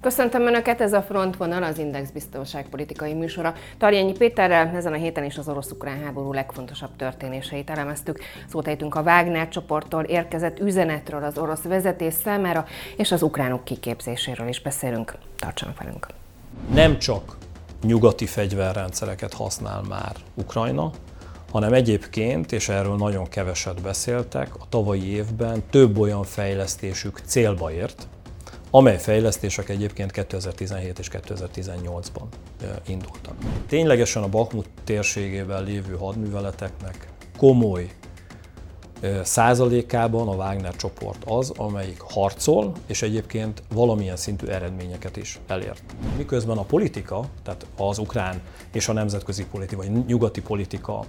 [0.00, 3.54] Köszöntöm Önöket, ez a Frontvonal, az Index biztonságpolitikai műsora.
[3.78, 8.18] Tarjányi Péterrel ezen a héten is az orosz-ukrán háború legfontosabb történéseit elemeztük.
[8.48, 12.64] Szót ejtünk a Wagner csoporttól érkezett üzenetről az orosz vezetés számára,
[12.96, 15.14] és az ukránok kiképzéséről is beszélünk.
[15.38, 16.06] Tartsanak velünk!
[16.72, 17.36] Nem csak
[17.82, 20.90] nyugati fegyverrendszereket használ már Ukrajna,
[21.52, 28.08] hanem egyébként, és erről nagyon keveset beszéltek, a tavalyi évben több olyan fejlesztésük célba ért,
[28.70, 32.24] amely fejlesztések egyébként 2017 és 2018-ban
[32.86, 33.34] indultak.
[33.66, 37.90] Ténylegesen a Bakmut térségében lévő hadműveleteknek komoly
[39.22, 45.82] százalékában a Wagner csoport az, amelyik harcol, és egyébként valamilyen szintű eredményeket is elért.
[46.16, 48.40] Miközben a politika, tehát az ukrán
[48.72, 51.04] és a nemzetközi politika, vagy nyugati politika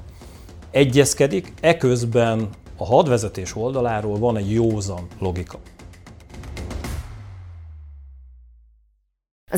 [0.72, 5.60] egyezkedik, eközben a hadvezetés oldaláról van egy józan logika.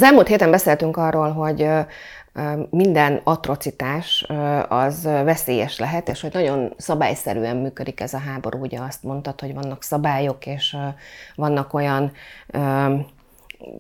[0.04, 1.70] Az elmúlt héten beszéltünk arról, hogy
[2.70, 4.26] minden atrocitás
[4.68, 8.60] az veszélyes lehet, és hogy nagyon szabályszerűen működik ez a háború.
[8.60, 10.78] Ugye azt mondtad, hogy vannak szabályok, és
[11.36, 12.12] vannak olyan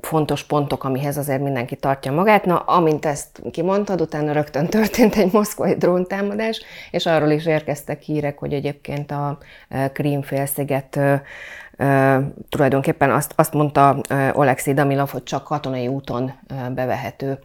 [0.01, 2.45] fontos pontok, amihez azért mindenki tartja magát.
[2.45, 8.37] Na, amint ezt kimondtad, utána rögtön történt egy moszkvai dróntámadás, és arról is érkeztek hírek,
[8.37, 9.37] hogy egyébként a
[9.93, 10.99] Krím-félsziget
[12.49, 14.01] tulajdonképpen azt, azt mondta
[14.33, 16.33] Oleksiy Damilov, hogy csak katonai úton
[16.73, 17.39] bevehető.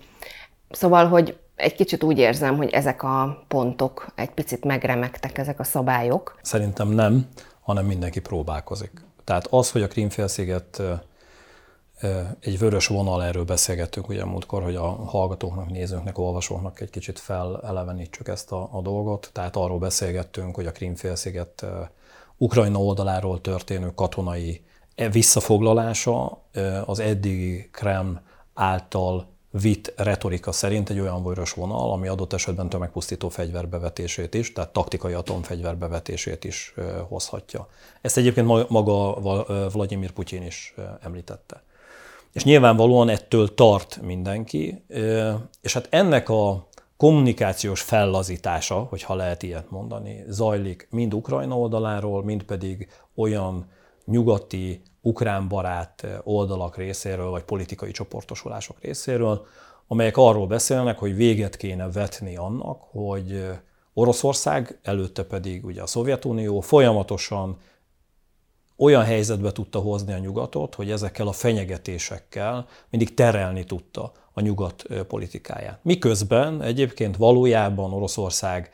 [0.71, 5.65] Szóval, hogy egy kicsit úgy érzem, hogy ezek a pontok egy picit megremegtek, ezek a
[5.65, 6.39] szabályok.
[6.43, 7.27] Szerintem nem,
[7.61, 8.91] hanem mindenki próbálkozik.
[9.25, 10.83] Tehát az, hogy a Krímfélsziget
[12.41, 18.29] egy vörös vonal, erről beszélgettünk ugye múltkor, hogy a hallgatóknak, nézőknek, olvasóknak egy kicsit felelevenítsük
[18.29, 19.31] ezt a, a dolgot.
[19.33, 21.67] Tehát arról beszélgettünk, hogy a Krímfélsziget
[22.37, 26.43] Ukrajna oldaláról történő katonai e visszafoglalása
[26.85, 28.21] az eddigi Krem
[28.55, 34.73] által vitt retorika szerint egy olyan vörös vonal, ami adott esetben tömegpusztító fegyverbevetését is, tehát
[34.73, 36.75] taktikai atomfegyverbevetését is
[37.09, 37.69] hozhatja.
[38.01, 39.15] Ezt egyébként maga
[39.73, 41.63] Vladimir Putyin is említette.
[42.39, 44.85] És nyilvánvalóan ettől tart mindenki,
[45.61, 52.43] és hát ennek a kommunikációs fellazítása, hogyha lehet ilyet mondani, zajlik mind Ukrajna oldaláról, mind
[52.43, 53.67] pedig olyan
[54.05, 59.47] nyugati, ukrán barát oldalak részéről, vagy politikai csoportosulások részéről,
[59.87, 63.47] amelyek arról beszélnek, hogy véget kéne vetni annak, hogy
[63.95, 67.57] Oroszország, előtte pedig ugye a Szovjetunió folyamatosan
[68.79, 74.85] olyan helyzetbe tudta hozni a nyugatot, hogy ezekkel a fenyegetésekkel mindig terelni tudta a nyugat
[75.09, 75.79] politikáját.
[75.83, 78.71] Miközben egyébként valójában Oroszország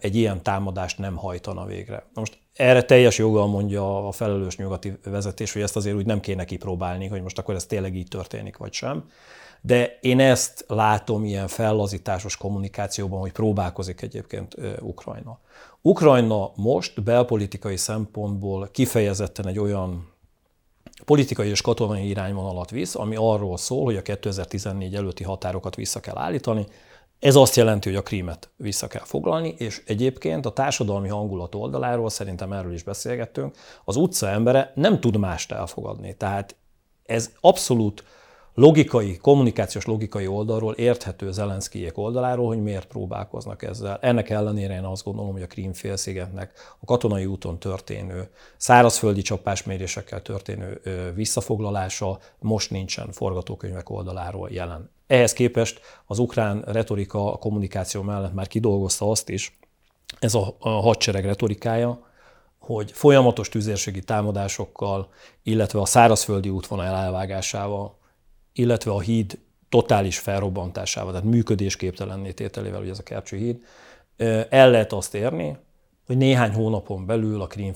[0.00, 2.06] egy ilyen támadást nem hajtana végre.
[2.14, 6.44] Most erre teljes joggal mondja a felelős nyugati vezetés, hogy ezt azért úgy nem kéne
[6.44, 9.04] kipróbálni, hogy most akkor ez tényleg így történik, vagy sem.
[9.60, 15.38] De én ezt látom ilyen fellazításos kommunikációban, hogy próbálkozik egyébként Ukrajna.
[15.82, 20.14] Ukrajna most belpolitikai szempontból kifejezetten egy olyan
[21.04, 26.18] politikai és katonai irányvonalat visz, ami arról szól, hogy a 2014 előtti határokat vissza kell
[26.18, 26.66] állítani.
[27.18, 32.10] Ez azt jelenti, hogy a krímet vissza kell foglalni, és egyébként a társadalmi hangulat oldaláról,
[32.10, 36.16] szerintem erről is beszélgettünk, az utca embere nem tud mást elfogadni.
[36.16, 36.56] Tehát
[37.04, 38.04] ez abszolút
[38.56, 43.98] logikai, kommunikációs logikai oldalról érthető Zelenszkijék oldaláról, hogy miért próbálkoznak ezzel.
[44.00, 50.80] Ennek ellenére én azt gondolom, hogy a Krímfélszigetnek a katonai úton történő, szárazföldi csapásmérésekkel történő
[51.14, 54.90] visszafoglalása most nincsen forgatókönyvek oldaláról jelen.
[55.06, 59.58] Ehhez képest az ukrán retorika a kommunikáció mellett már kidolgozta azt is,
[60.18, 62.04] ez a, a hadsereg retorikája,
[62.58, 65.08] hogy folyamatos tüzérségi támadásokkal,
[65.42, 67.96] illetve a szárazföldi útvonal elvágásával
[68.58, 73.64] illetve a híd totális felrobbantásával, tehát működésképtelenné tételével, hogy ez a Kercső híd,
[74.48, 75.56] el lehet azt érni,
[76.06, 77.72] hogy néhány hónapon belül a Krím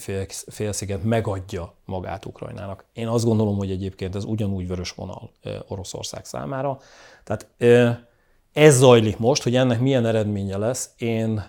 [0.47, 2.85] félsziget megadja magát Ukrajnának.
[2.93, 5.31] Én azt gondolom, hogy egyébként ez ugyanúgy vörös vonal
[5.69, 6.79] Oroszország számára.
[7.25, 7.49] Tehát
[8.53, 11.43] ez zajlik most, hogy ennek milyen eredménye lesz, én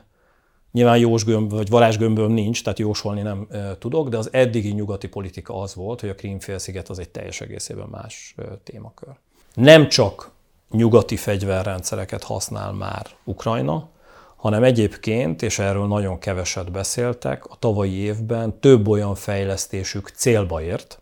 [0.72, 3.48] nyilván jósgömb vagy varázsgömböm nincs, tehát jósolni nem
[3.80, 7.88] tudok, de az eddigi nyugati politika az volt, hogy a Krím-félsziget az egy teljes egészében
[7.92, 9.14] más témakör.
[9.54, 10.32] Nem csak
[10.70, 13.90] nyugati fegyverrendszereket használ már Ukrajna,
[14.36, 21.00] hanem egyébként, és erről nagyon keveset beszéltek, a tavalyi évben több olyan fejlesztésük célba ért,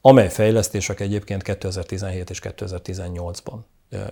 [0.00, 3.58] amely fejlesztések egyébként 2017 és 2018-ban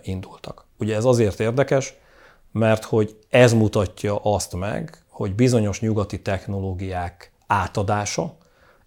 [0.03, 0.65] indultak.
[0.79, 1.95] Ugye ez azért érdekes,
[2.53, 8.37] mert hogy ez mutatja azt meg, hogy bizonyos nyugati technológiák átadása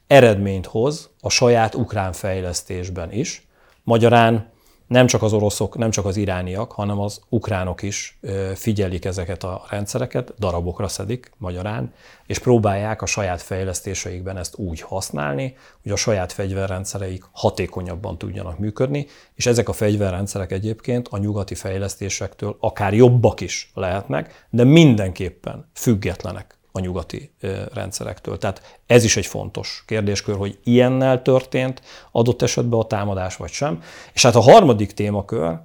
[0.08, 3.48] eredményt hoz a saját ukrán fejlesztésben is.
[3.84, 4.52] Magyarán
[4.88, 8.20] nem csak az oroszok, nem csak az irániak, hanem az ukránok is
[8.56, 11.94] figyelik ezeket a rendszereket, darabokra szedik magyarán,
[12.28, 19.08] és próbálják a saját fejlesztéseikben ezt úgy használni, hogy a saját fegyverrendszereik hatékonyabban tudjanak működni,
[19.36, 26.58] és ezek a fegyverrendszerek egyébként a nyugati fejlesztésektől akár jobbak is lehetnek, de mindenképpen függetlenek
[26.76, 27.34] a nyugati
[27.74, 28.38] rendszerektől.
[28.38, 31.82] Tehát ez is egy fontos kérdéskör, hogy ilyennel történt
[32.12, 33.84] adott esetben a támadás vagy sem.
[34.14, 35.60] És hát a harmadik témakör,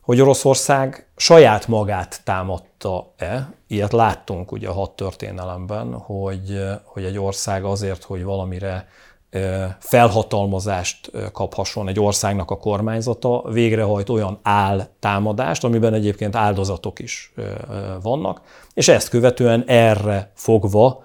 [0.00, 3.52] hogy Oroszország saját magát támadta-e.
[3.66, 8.88] Ilyet láttunk ugye a hat történelemben, hogy, hogy egy ország azért, hogy valamire
[9.78, 17.32] felhatalmazást kaphasson egy országnak a kormányzata, végrehajt olyan áltámadást, amiben egyébként áldozatok is
[18.02, 18.40] vannak,
[18.74, 21.04] és ezt követően erre fogva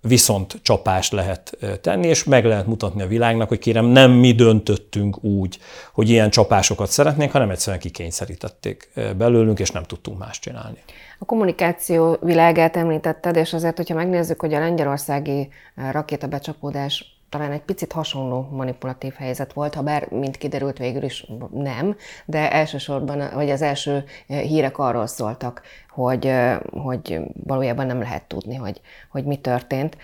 [0.00, 5.24] viszont csapást lehet tenni, és meg lehet mutatni a világnak, hogy kérem, nem mi döntöttünk
[5.24, 5.58] úgy,
[5.92, 10.78] hogy ilyen csapásokat szeretnénk, hanem egyszerűen kikényszerítették belőlünk, és nem tudtunk más csinálni.
[11.18, 15.48] A kommunikáció világát említetted, és azért, hogyha megnézzük, hogy a lengyelországi
[15.90, 21.96] rakétabecsapódás talán egy picit hasonló manipulatív helyzet volt, ha bár, mint kiderült végül is nem,
[22.24, 26.32] de elsősorban, vagy az első hírek arról szóltak, hogy,
[26.70, 28.80] hogy valójában nem lehet tudni, hogy,
[29.10, 29.96] hogy mi történt.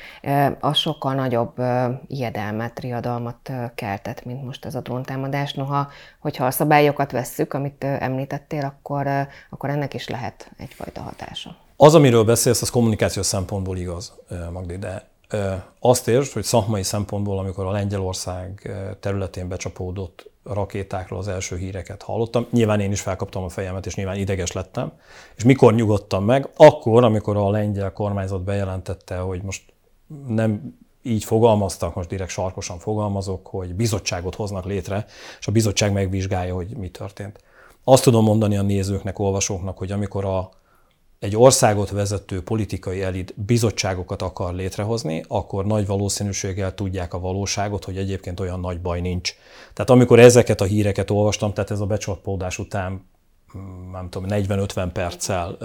[0.60, 1.62] Az sokkal nagyobb
[2.06, 5.54] ijedelmet, riadalmat keltett, mint most ez a dróntámadás.
[5.54, 5.88] Noha,
[6.20, 9.08] hogyha a szabályokat vesszük, amit említettél, akkor,
[9.50, 11.56] akkor ennek is lehet egyfajta hatása.
[11.76, 14.12] Az, amiről beszélsz, az kommunikációs szempontból igaz,
[14.52, 15.12] Magdi, de
[15.80, 18.70] azt értsd, hogy szakmai szempontból, amikor a Lengyelország
[19.00, 24.16] területén becsapódott rakétákról az első híreket hallottam, nyilván én is felkaptam a fejemet, és nyilván
[24.16, 24.92] ideges lettem.
[25.36, 26.48] És mikor nyugodtam meg?
[26.56, 29.62] Akkor, amikor a lengyel kormányzat bejelentette, hogy most
[30.26, 35.06] nem így fogalmaztak, most direkt sarkosan fogalmazok, hogy bizottságot hoznak létre,
[35.40, 37.38] és a bizottság megvizsgálja, hogy mi történt.
[37.84, 40.50] Azt tudom mondani a nézőknek, olvasóknak, hogy amikor a
[41.18, 47.96] egy országot vezető politikai elit bizottságokat akar létrehozni, akkor nagy valószínűséggel tudják a valóságot, hogy
[47.96, 49.34] egyébként olyan nagy baj nincs.
[49.72, 53.06] Tehát amikor ezeket a híreket olvastam, tehát ez a becsapódás után
[53.56, 55.56] mm, nem tudom, 40-50 perccel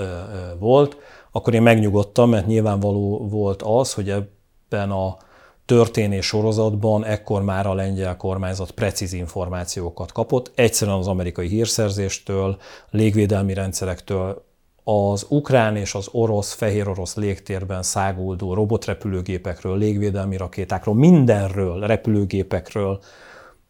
[0.59, 0.97] volt,
[1.31, 5.17] akkor én megnyugodtam, mert nyilvánvaló volt az, hogy ebben a
[5.65, 12.57] történés sorozatban ekkor már a lengyel kormányzat precíz információkat kapott, egyszerűen az amerikai hírszerzéstől,
[12.89, 14.47] légvédelmi rendszerektől,
[14.89, 22.99] az ukrán és az orosz, fehér orosz légtérben száguldó robotrepülőgépekről, légvédelmi rakétákról, mindenről, repülőgépekről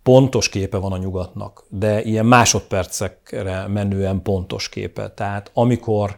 [0.03, 5.09] pontos képe van a nyugatnak, de ilyen másodpercekre menően pontos képe.
[5.09, 6.15] Tehát amikor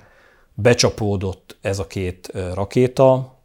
[0.53, 3.36] becsapódott ez a két rakéta,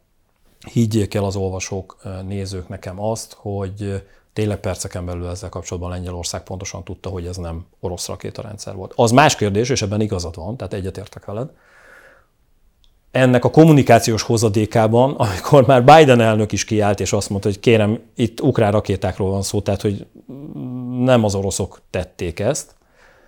[0.71, 4.03] higgyék el az olvasók, nézők nekem azt, hogy
[4.37, 8.93] tényleg perceken belül ezzel kapcsolatban Lengyelország pontosan tudta, hogy ez nem orosz rakétarendszer volt.
[8.95, 11.49] Az más kérdés, és ebben igazad van, tehát egyetértek veled.
[13.11, 17.99] Ennek a kommunikációs hozadékában, amikor már Biden elnök is kiállt, és azt mondta, hogy kérem,
[18.15, 20.05] itt ukrán rakétákról van szó, tehát hogy
[20.99, 22.75] nem az oroszok tették ezt,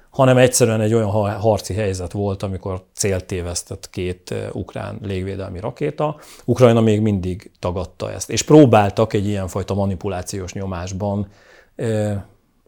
[0.10, 6.16] hanem egyszerűen egy olyan harci helyzet volt, amikor célt tévesztett két ukrán légvédelmi rakéta.
[6.46, 11.28] Ukrajna még mindig tagadta ezt, és próbáltak egy ilyenfajta manipulációs nyomásban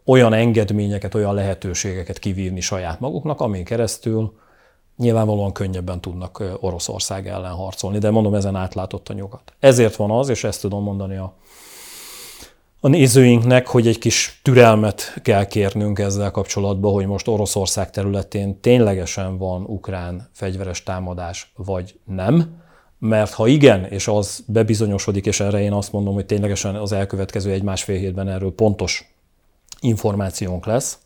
[0.04, 4.40] olyan engedményeket, olyan lehetőségeket kivívni saját maguknak, amin keresztül
[4.96, 9.52] nyilvánvalóan könnyebben tudnak Oroszország ellen harcolni, de mondom, ezen átlátott a nyugat.
[9.58, 11.34] Ezért van az, és ezt tudom mondani a
[12.84, 19.38] a nézőinknek, hogy egy kis türelmet kell kérnünk ezzel kapcsolatban, hogy most Oroszország területén ténylegesen
[19.38, 22.62] van ukrán fegyveres támadás, vagy nem.
[22.98, 27.50] Mert ha igen, és az bebizonyosodik, és erre én azt mondom, hogy ténylegesen az elkövetkező
[27.50, 29.14] egy-másfél hétben erről pontos
[29.80, 30.98] információnk lesz,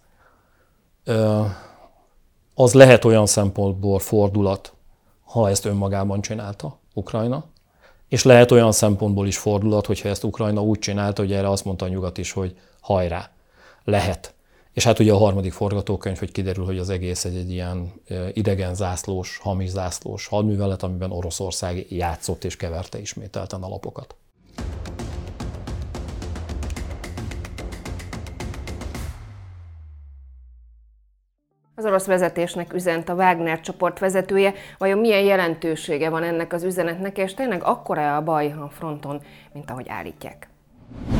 [2.54, 4.72] az lehet olyan szempontból fordulat,
[5.24, 7.44] ha ezt önmagában csinálta Ukrajna,
[8.08, 11.84] és lehet olyan szempontból is fordulat, hogyha ezt Ukrajna úgy csinálta, hogy erre azt mondta
[11.84, 13.30] a nyugat is, hogy hajrá,
[13.84, 14.34] lehet.
[14.72, 17.92] És hát ugye a harmadik forgatókönyv, hogy kiderül, hogy az egész egy, egy ilyen
[18.32, 23.68] idegen zászlós, hamis zászlós hadművelet, amiben Oroszország játszott és keverte ismételten a
[31.78, 34.52] Az orosz vezetésnek üzent a Wagner csoport vezetője.
[34.78, 39.20] Vajon milyen jelentősége van ennek az üzenetnek, és tényleg akkora a baj a fronton,
[39.52, 40.48] mint ahogy állítják?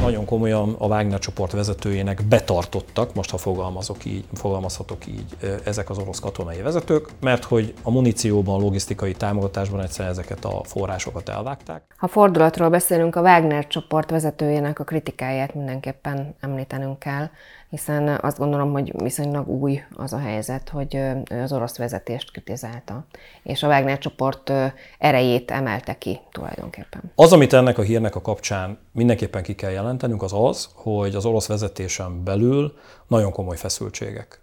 [0.00, 5.98] Nagyon komolyan a Wagner csoport vezetőjének betartottak, most ha fogalmazok így, fogalmazhatok így, ezek az
[5.98, 11.82] orosz katonai vezetők, mert hogy a munícióban, logisztikai támogatásban egyszer ezeket a forrásokat elvágták.
[11.96, 17.28] Ha fordulatról beszélünk, a Wagner csoport vezetőjének a kritikáját mindenképpen említenünk kell.
[17.70, 20.98] Hiszen azt gondolom, hogy viszonylag új az a helyzet, hogy
[21.42, 23.06] az orosz vezetést kritizálta,
[23.42, 24.52] és a Wagner csoport
[24.98, 27.12] erejét emelte ki tulajdonképpen.
[27.14, 31.24] Az, amit ennek a hírnek a kapcsán mindenképpen ki kell jelentenünk, az az, hogy az
[31.24, 34.40] orosz vezetésen belül nagyon komoly feszültségek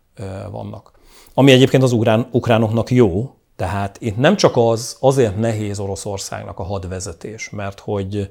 [0.52, 0.92] vannak.
[1.34, 6.64] Ami egyébként az ukrán, ukránoknak jó, tehát itt nem csak az, azért nehéz Oroszországnak a
[6.64, 8.30] hadvezetés, mert hogy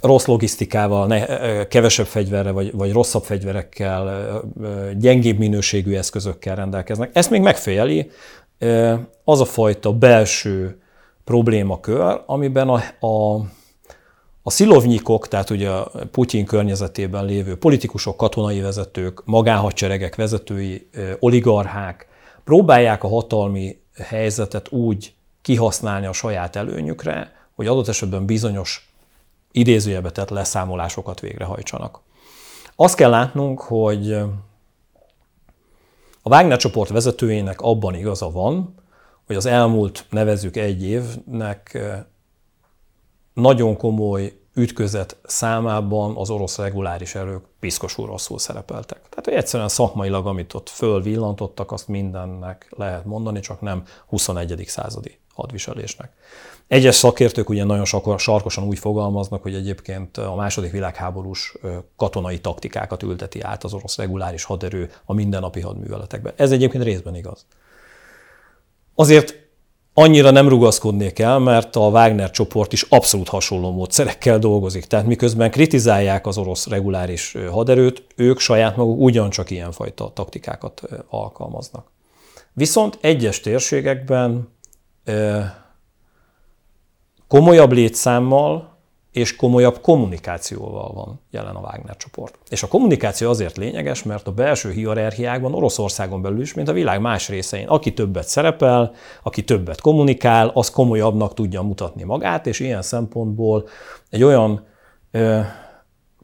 [0.00, 1.24] rossz logisztikával, ne,
[1.66, 4.42] kevesebb fegyverre vagy, vagy rosszabb fegyverekkel,
[4.98, 7.10] gyengébb minőségű eszközökkel rendelkeznek.
[7.12, 8.10] Ezt még megfejeli
[9.24, 10.80] az a fajta belső
[11.24, 13.34] problémakör, amiben a, a,
[14.42, 20.88] a szilovnyikok, tehát ugye a Putyin környezetében lévő politikusok, katonai vezetők, magánhadseregek vezetői,
[21.18, 22.06] oligarchák
[22.44, 28.85] próbálják a hatalmi helyzetet úgy kihasználni a saját előnyükre, hogy adott esetben bizonyos
[29.56, 32.00] idézőjelbe tett leszámolásokat végrehajtsanak.
[32.76, 34.12] Azt kell látnunk, hogy
[36.22, 38.74] a Wagner csoport vezetőjének abban igaza van,
[39.26, 41.78] hogy az elmúlt nevezük egy évnek
[43.32, 49.00] nagyon komoly ütközet számában az orosz reguláris erők piszkosul rosszul szerepeltek.
[49.08, 54.64] Tehát, hogy egyszerűen szakmailag, amit ott fölvillantottak, azt mindennek lehet mondani, csak nem 21.
[54.66, 56.12] századi hadviselésnek.
[56.66, 57.84] Egyes szakértők ugye nagyon
[58.16, 61.56] sarkosan úgy fogalmaznak, hogy egyébként a második világháborús
[61.96, 66.34] katonai taktikákat ülteti át az orosz reguláris haderő a mindennapi hadműveletekbe.
[66.36, 67.46] Ez egyébként részben igaz.
[68.94, 69.45] Azért
[69.98, 74.84] annyira nem rugaszkodnék el, mert a Wagner csoport is abszolút hasonló módszerekkel dolgozik.
[74.84, 81.90] Tehát miközben kritizálják az orosz reguláris haderőt, ők saját maguk ugyancsak ilyenfajta taktikákat alkalmaznak.
[82.52, 84.48] Viszont egyes térségekben
[87.28, 88.75] komolyabb létszámmal
[89.16, 92.38] és komolyabb kommunikációval van jelen a Wagner csoport.
[92.48, 97.00] És a kommunikáció azért lényeges, mert a belső hierarchiákban Oroszországon belül is, mint a világ
[97.00, 98.92] más részein, aki többet szerepel,
[99.22, 103.68] aki többet kommunikál, az komolyabbnak tudja mutatni magát, és ilyen szempontból
[104.10, 104.66] egy olyan
[105.10, 105.40] ö,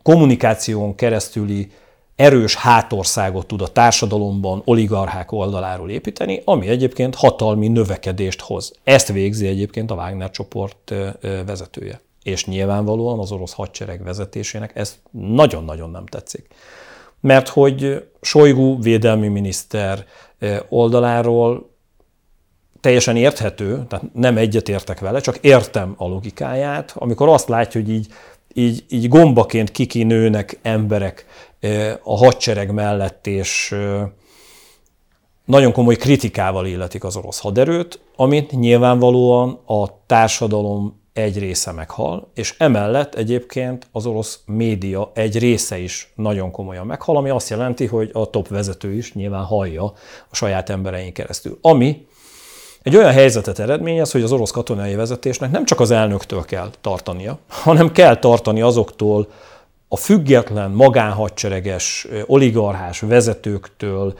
[0.03, 1.71] kommunikáción keresztüli
[2.17, 8.73] erős hátországot tud a társadalomban oligarchák oldaláról építeni, ami egyébként hatalmi növekedést hoz.
[8.85, 10.95] Ezt végzi egyébként a Wagner csoport
[11.47, 12.01] vezetője.
[12.23, 16.47] És nyilvánvalóan az orosz hadsereg vezetésének ez nagyon-nagyon nem tetszik.
[17.21, 20.07] Mert hogy Sojgu védelmi miniszter
[20.69, 21.71] oldaláról
[22.81, 28.07] teljesen érthető, tehát nem egyetértek vele, csak értem a logikáját, amikor azt látja, hogy így,
[28.53, 31.27] így, így gombaként kikinőnek emberek
[32.03, 33.77] a hadsereg mellett, és
[35.45, 42.55] nagyon komoly kritikával illetik az orosz haderőt, amit nyilvánvalóan a társadalom egy része meghal, és
[42.59, 48.11] emellett egyébként az orosz média egy része is nagyon komolyan meghal, ami azt jelenti, hogy
[48.13, 49.85] a top vezető is nyilván hallja
[50.31, 51.59] a saját embereink keresztül.
[51.61, 52.07] Ami
[52.83, 57.39] egy olyan helyzetet eredményez, hogy az orosz katonai vezetésnek nem csak az elnöktől kell tartania,
[57.49, 59.29] hanem kell tartani azoktól
[59.89, 64.15] a független, magánhadsereges, oligarchás vezetőktől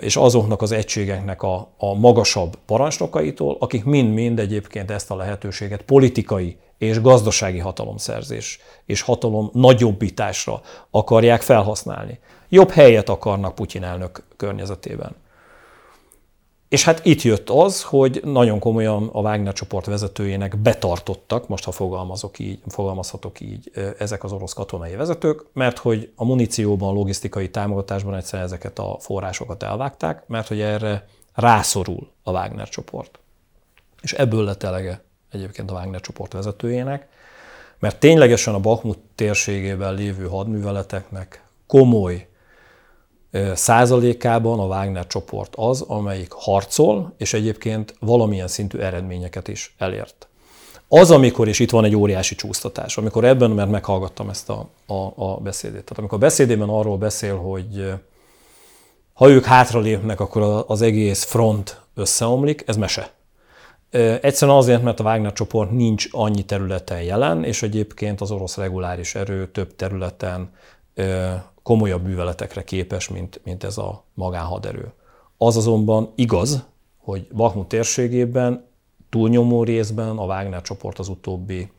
[0.00, 6.56] és azoknak az egységeknek a, a magasabb parancsnokaitól, akik mind-mind egyébként ezt a lehetőséget politikai
[6.78, 10.60] és gazdasági hatalomszerzés és hatalom nagyobbításra
[10.90, 12.18] akarják felhasználni.
[12.48, 15.16] Jobb helyet akarnak Putyin elnök környezetében.
[16.68, 21.72] És hát itt jött az, hogy nagyon komolyan a Wagner csoport vezetőjének betartottak, most ha
[21.72, 27.50] fogalmazok így, fogalmazhatok így, ezek az orosz katonai vezetők, mert hogy a munícióban, a logisztikai
[27.50, 33.18] támogatásban egyszer ezeket a forrásokat elvágták, mert hogy erre rászorul a Wagner csoport.
[34.02, 37.08] És ebből lett elege egyébként a Wagner csoport vezetőjének,
[37.78, 42.28] mert ténylegesen a Bakhmut térségében lévő hadműveleteknek komoly
[43.54, 50.28] százalékában a Wagner csoport az, amelyik harcol, és egyébként valamilyen szintű eredményeket is elért.
[50.88, 55.12] Az, amikor, és itt van egy óriási csúsztatás, amikor ebben, mert meghallgattam ezt a, a,
[55.16, 57.92] a beszédét, tehát amikor a beszédében arról beszél, hogy
[59.12, 63.10] ha ők hátralépnek, akkor az egész front összeomlik, ez mese.
[64.20, 69.14] Egyszerűen azért, mert a Wagner csoport nincs annyi területen jelen, és egyébként az orosz reguláris
[69.14, 70.50] erő több területen
[71.68, 74.92] komolyabb műveletekre képes, mint, mint ez a magánhaderő.
[75.36, 76.64] Az azonban igaz,
[76.96, 78.66] hogy Bakhmut térségében
[79.08, 81.72] túlnyomó részben a Wagner csoport az utóbbi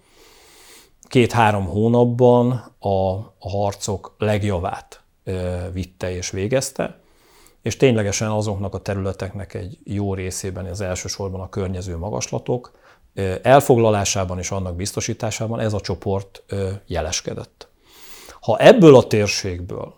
[1.02, 5.04] két-három hónapban a, a harcok legjavát
[5.72, 7.00] vitte és végezte,
[7.62, 12.72] és ténylegesen azoknak a területeknek egy jó részében, az elsősorban a környező magaslatok,
[13.42, 16.44] elfoglalásában és annak biztosításában ez a csoport
[16.86, 17.69] jeleskedett.
[18.42, 19.94] Ha ebből a térségből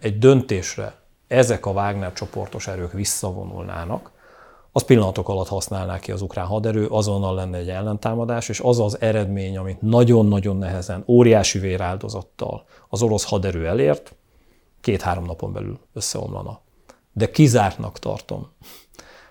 [0.00, 0.98] egy döntésre
[1.28, 4.10] ezek a Wagner csoportos erők visszavonulnának,
[4.72, 9.00] az pillanatok alatt használná ki az ukrán haderő, azonnal lenne egy ellentámadás, és az az
[9.00, 14.14] eredmény, amit nagyon-nagyon nehezen, óriási véráldozattal az orosz haderő elért,
[14.80, 16.60] két-három napon belül összeomlana.
[17.12, 18.48] De kizártnak tartom,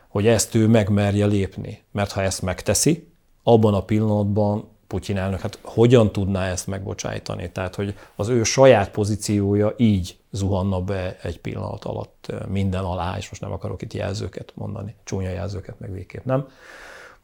[0.08, 3.08] hogy ezt ő megmerje lépni, mert ha ezt megteszi,
[3.44, 7.52] abban a pillanatban Putyin elnök, hát hogyan tudná ezt megbocsájtani?
[7.52, 13.30] Tehát, hogy az ő saját pozíciója így zuhanna be egy pillanat alatt minden alá, és
[13.30, 16.48] most nem akarok itt jelzőket mondani, csúnya jelzőket meg végképp nem.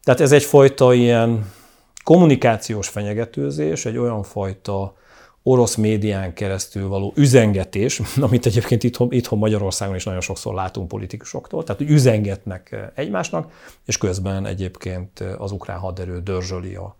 [0.04, 1.52] Tehát ez egyfajta ilyen
[2.04, 4.96] kommunikációs fenyegetőzés, egy olyan fajta
[5.44, 11.64] orosz médián keresztül való üzengetés, amit egyébként itthon, itthon Magyarországon is nagyon sokszor látunk politikusoktól,
[11.64, 13.52] tehát hogy üzengetnek egymásnak,
[13.86, 16.96] és közben egyébként az ukrán haderő dörzsöli a,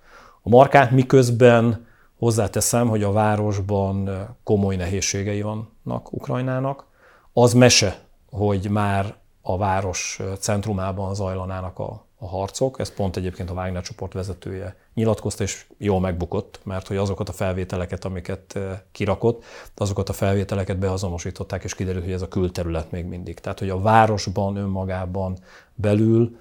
[0.46, 1.86] a markát, miközben
[2.18, 6.86] hozzáteszem, hogy a városban komoly nehézségei vannak Ukrajnának.
[7.34, 8.00] Az mese,
[8.32, 12.80] hogy már a város centrumában zajlanának a, a harcok.
[12.80, 17.34] Ez pont egyébként a Wagner csoport vezetője nyilatkozta, és jól megbukott, mert hogy azokat a
[17.34, 18.60] felvételeket, amiket
[18.92, 19.44] kirakott,
[19.76, 23.40] azokat a felvételeket beazonosították, és kiderült, hogy ez a külterület még mindig.
[23.40, 25.38] Tehát, hogy a városban önmagában
[25.74, 26.38] belül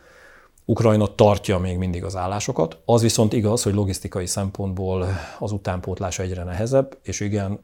[0.64, 2.78] Ukrajna tartja még mindig az állásokat.
[2.84, 5.06] Az viszont igaz, hogy logisztikai szempontból
[5.38, 7.60] az utánpótlása egyre nehezebb, és igen,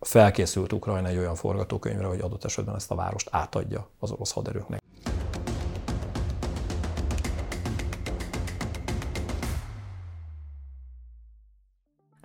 [0.00, 4.82] felkészült Ukrajna egy olyan forgatókönyvre, hogy adott esetben ezt a várost átadja az orosz haderőknek.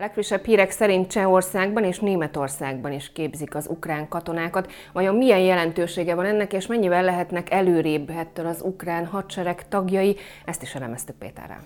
[0.02, 4.72] Legfrissebb hírek szerint Csehországban és Németországban is képzik az ukrán katonákat.
[4.94, 10.16] Vajon milyen jelentősége van ennek, és mennyivel lehetnek előrébb ettől az ukrán hadsereg tagjai?
[10.46, 11.64] Ezt is elemeztük Péterrel.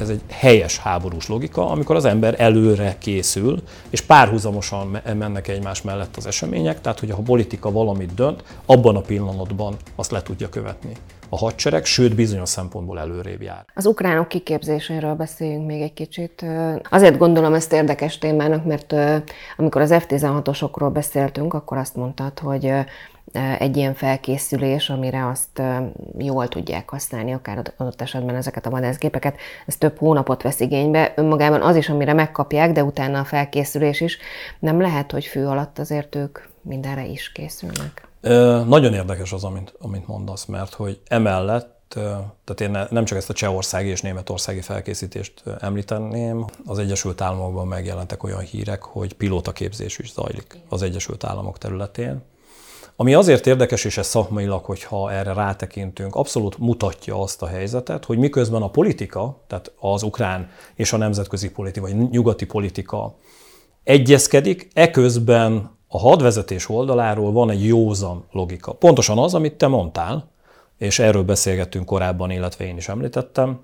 [0.00, 6.16] Ez egy helyes háborús logika, amikor az ember előre készül, és párhuzamosan mennek egymás mellett
[6.16, 10.48] az események, tehát hogy ha a politika valamit dönt, abban a pillanatban azt le tudja
[10.48, 10.92] követni
[11.30, 13.64] a hadsereg, sőt bizonyos szempontból előrébb jár.
[13.74, 16.44] Az ukránok kiképzéséről beszéljünk még egy kicsit.
[16.90, 18.94] Azért gondolom ezt érdekes témának, mert
[19.56, 22.72] amikor az F-16-osokról beszéltünk, akkor azt mondtad, hogy
[23.58, 25.62] egy ilyen felkészülés, amire azt
[26.18, 31.12] jól tudják használni, akár adott esetben ezeket a vadászgépeket, ez több hónapot vesz igénybe.
[31.16, 34.18] Önmagában az is, amire megkapják, de utána a felkészülés is.
[34.58, 38.08] Nem lehet, hogy fő alatt azért ők mindenre is készülnek.
[38.66, 41.78] Nagyon érdekes az, amit, amit mondasz, mert hogy emellett
[42.44, 48.22] tehát én nem csak ezt a csehországi és németországi felkészítést említeném, az Egyesült Államokban megjelentek
[48.22, 52.22] olyan hírek, hogy pilótaképzés is zajlik az Egyesült Államok területén.
[52.96, 58.18] Ami azért érdekes, és ez szakmailag, hogyha erre rátekintünk, abszolút mutatja azt a helyzetet, hogy
[58.18, 63.14] miközben a politika, tehát az ukrán és a nemzetközi politika, vagy nyugati politika
[63.84, 68.72] egyezkedik, eközben a hadvezetés oldaláról van egy józan logika.
[68.72, 70.30] Pontosan az, amit te mondtál,
[70.78, 73.60] és erről beszélgettünk korábban, illetve én is említettem,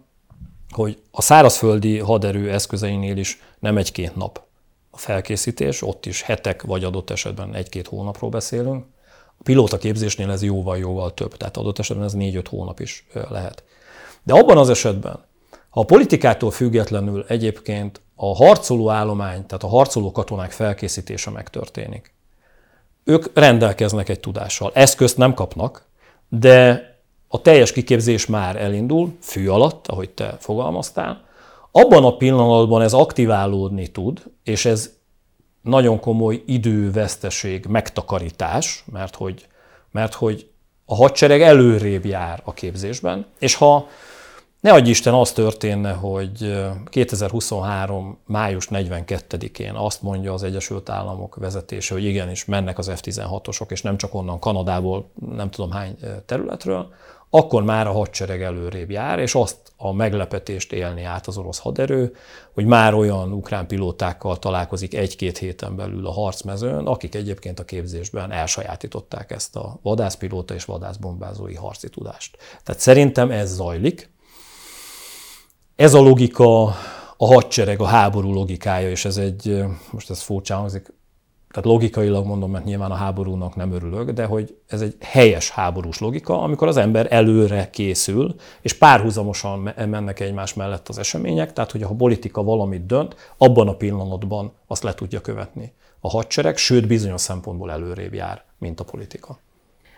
[0.71, 4.41] hogy a szárazföldi haderő eszközeinél is nem egy-két nap
[4.91, 8.85] a felkészítés, ott is hetek, vagy adott esetben egy-két hónapról beszélünk.
[9.39, 13.65] A pilóta képzésnél ez jóval-jóval több, tehát adott esetben ez négy-öt hónap is lehet.
[14.23, 15.25] De abban az esetben,
[15.69, 22.15] ha a politikától függetlenül egyébként a harcoló állomány, tehát a harcoló katonák felkészítése megtörténik,
[23.07, 24.71] ők rendelkeznek egy tudással.
[24.75, 25.85] Eszközt nem kapnak,
[26.29, 26.85] de
[27.29, 31.25] a teljes kiképzés már elindul, fű alatt, ahogy te fogalmaztál.
[31.71, 34.91] Abban a pillanatban ez aktiválódni tud, és ez
[35.63, 39.47] nagyon komoly időveszteség, megtakarítás, mert hogy,
[39.91, 40.49] mert hogy
[40.85, 43.89] a hadsereg előrébb jár a képzésben, és ha
[44.67, 48.19] ne adj Isten, az történne, hogy 2023.
[48.25, 53.97] május 42-én azt mondja az Egyesült Államok vezetése, hogy igenis mennek az F-16-osok, és nem
[53.97, 56.93] csak onnan Kanadából, nem tudom hány területről,
[57.31, 62.15] akkor már a hadsereg előrébb jár, és azt a meglepetést élni át az orosz haderő,
[62.53, 68.33] hogy már olyan ukrán pilótákkal találkozik egy-két héten belül a harcmezőn, akik egyébként a képzésben
[68.33, 72.37] elsajátították ezt a vadászpilóta és vadászbombázói harci tudást.
[72.63, 74.15] Tehát szerintem ez zajlik,
[75.77, 76.65] ez a logika,
[77.17, 80.95] a hadsereg, a háború logikája, és ez egy, most ez furcsán hangzik,
[81.51, 85.99] tehát logikailag mondom, mert nyilván a háborúnak nem örülök, de hogy ez egy helyes háborús
[85.99, 91.83] logika, amikor az ember előre készül, és párhuzamosan mennek egymás mellett az események, tehát hogy
[91.83, 97.21] a politika valamit dönt, abban a pillanatban azt le tudja követni a hadsereg, sőt bizonyos
[97.21, 99.39] szempontból előrébb jár, mint a politika.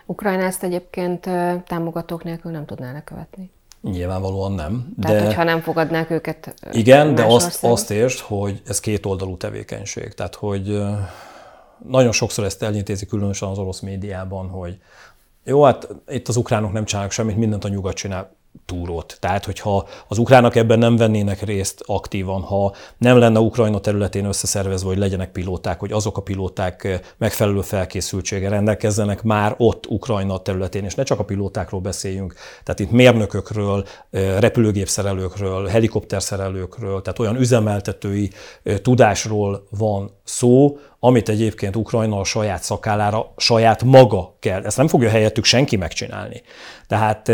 [0.07, 1.21] Ukrajna ezt egyébként
[1.67, 3.51] támogatók nélkül nem tudná lekövetni.
[3.81, 4.93] Nyilvánvalóan nem.
[4.97, 6.55] De, Tehát, hogyha nem fogadnák őket.
[6.73, 10.15] Igen, de azt, azt értsd, hogy ez két oldalú tevékenység.
[10.15, 10.83] Tehát, hogy
[11.89, 14.79] nagyon sokszor ezt elintézi különösen az orosz médiában, hogy
[15.45, 19.17] jó, hát itt az ukránok nem csinálnak semmit, mindent a nyugat csinál túrót.
[19.21, 24.89] Tehát, hogyha az ukránok ebben nem vennének részt aktívan, ha nem lenne Ukrajna területén összeszervezve,
[24.89, 30.85] hogy legyenek pilóták, hogy azok a pilóták eh, megfelelő felkészültsége rendelkezzenek már ott Ukrajna területén,
[30.85, 38.31] és ne csak a pilótákról beszéljünk, tehát itt mérnökökről, eh, repülőgépszerelőkről, helikopterszerelőkről, tehát olyan üzemeltetői
[38.63, 44.65] eh, tudásról van szó, amit egyébként Ukrajna a saját szakálára, saját maga kell.
[44.65, 46.43] Ezt nem fogja helyettük senki megcsinálni.
[46.87, 47.33] Tehát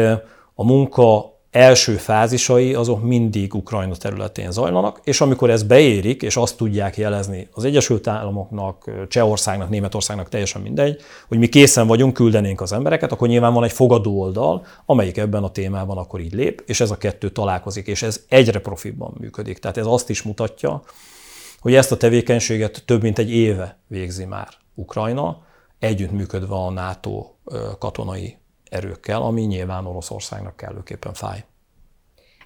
[0.55, 6.57] a munka első fázisai azok mindig Ukrajna területén zajlanak, és amikor ez beérik, és azt
[6.57, 12.73] tudják jelezni az Egyesült Államoknak, Csehországnak, Németországnak, teljesen mindegy, hogy mi készen vagyunk, küldenénk az
[12.73, 16.81] embereket, akkor nyilván van egy fogadó oldal, amelyik ebben a témában akkor így lép, és
[16.81, 19.59] ez a kettő találkozik, és ez egyre profibban működik.
[19.59, 20.83] Tehát ez azt is mutatja,
[21.61, 25.43] hogy ezt a tevékenységet több mint egy éve végzi már Ukrajna,
[25.79, 27.27] együttműködve a NATO
[27.79, 28.37] katonai
[28.75, 31.45] erőkkel, ami nyilván Oroszországnak kellőképpen fáj.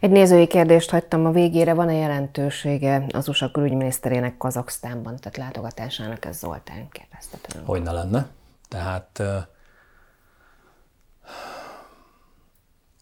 [0.01, 6.39] Egy nézői kérdést hagytam a végére, van-e jelentősége az USA külügyminiszterének Kazaksztánban, tehát látogatásának, ez
[6.39, 7.67] Zoltán kérdezte tőlem.
[7.67, 8.29] Hogy ne lenne.
[8.69, 9.23] Tehát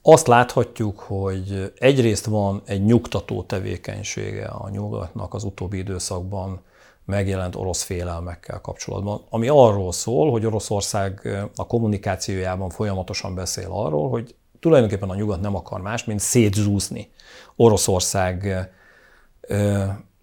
[0.03, 6.61] azt láthatjuk, hogy egyrészt van egy nyugtató tevékenysége a nyugatnak az utóbbi időszakban,
[7.07, 14.35] megjelent orosz félelmekkel kapcsolatban, ami arról szól, hogy Oroszország a kommunikációjában folyamatosan beszél arról, hogy
[14.61, 17.11] tulajdonképpen a nyugat nem akar más, mint szétzúzni
[17.57, 18.71] Oroszország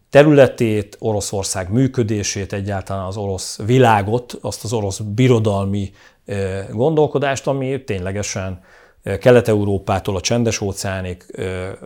[0.09, 5.91] területét, Oroszország működését, egyáltalán az orosz világot, azt az orosz birodalmi
[6.71, 8.61] gondolkodást, ami ténylegesen
[9.19, 11.25] Kelet-Európától a csendes óceánig,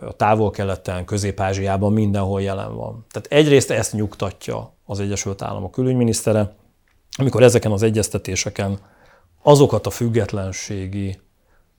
[0.00, 3.06] a távol-keleten, Közép-Ázsiában mindenhol jelen van.
[3.10, 6.54] Tehát egyrészt ezt nyugtatja az Egyesült Államok külügyminisztere,
[7.18, 8.78] amikor ezeken az egyeztetéseken
[9.42, 11.18] azokat a függetlenségi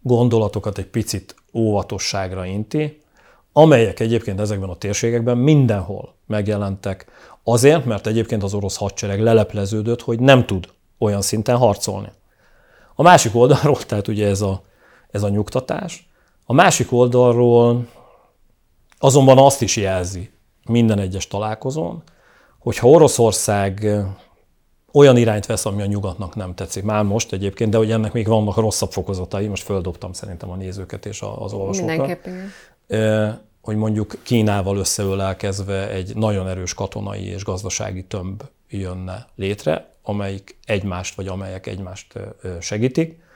[0.01, 3.01] gondolatokat egy picit óvatosságra inti,
[3.53, 7.05] amelyek egyébként ezekben a térségekben mindenhol megjelentek.
[7.43, 12.11] Azért, mert egyébként az orosz hadsereg lelepleződött, hogy nem tud olyan szinten harcolni.
[12.95, 14.63] A másik oldalról, tehát ugye ez a,
[15.11, 16.09] ez a nyugtatás,
[16.45, 17.87] a másik oldalról
[18.97, 20.29] azonban azt is jelzi
[20.65, 22.03] minden egyes találkozón,
[22.59, 23.87] hogyha Oroszország
[24.91, 26.83] olyan irányt vesz, ami a nyugatnak nem tetszik.
[26.83, 31.05] Már most egyébként, de hogy ennek még vannak rosszabb fokozatai, most földobtam szerintem a nézőket
[31.05, 31.97] és az olvasókat.
[31.97, 32.51] Mindenképpen.
[33.61, 41.15] Hogy mondjuk Kínával összeölelkezve egy nagyon erős katonai és gazdasági tömb jönne létre, amelyik egymást,
[41.15, 42.13] vagy amelyek egymást
[42.59, 43.27] segítik.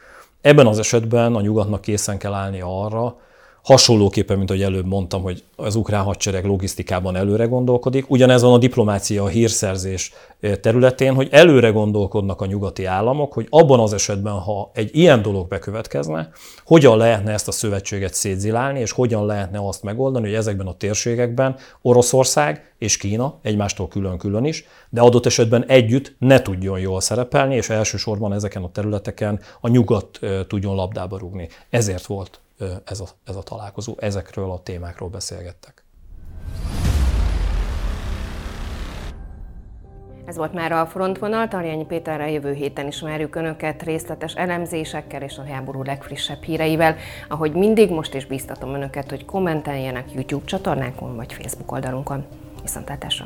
[0.44, 3.16] Ebben az esetben a nyugatnak készen kell állni arra,
[3.64, 8.58] Hasonlóképpen, mint ahogy előbb mondtam, hogy az ukrán hadsereg logisztikában előre gondolkodik, ugyanez van a
[8.58, 10.14] diplomácia, a hírszerzés
[10.62, 15.48] területén, hogy előre gondolkodnak a nyugati államok, hogy abban az esetben, ha egy ilyen dolog
[15.48, 16.30] bekövetkezne,
[16.66, 21.56] hogyan lehetne ezt a szövetséget szétzilálni, és hogyan lehetne azt megoldani, hogy ezekben a térségekben
[21.82, 27.70] Oroszország és Kína egymástól külön-külön is, de adott esetben együtt ne tudjon jól szerepelni, és
[27.70, 31.50] elsősorban ezeken a területeken a nyugat tudjon labdába rúgni.
[31.70, 32.42] Ezért volt
[32.86, 33.96] ez a, ez a találkozó.
[34.00, 35.84] Ezekről a témákról beszélgettek.
[40.26, 41.48] Ez volt már a frontvonal.
[41.48, 46.96] Tarjányi Péterrel jövő héten ismerjük Önöket részletes elemzésekkel és a háború legfrissebb híreivel.
[47.30, 52.26] Ahogy mindig, most is bíztatom Önöket, hogy kommenteljenek YouTube csatornánkon vagy Facebook oldalunkon.
[52.62, 53.26] Viszontlátásra!